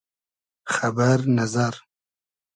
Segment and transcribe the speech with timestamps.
[0.73, 1.75] خئبئر نئزئر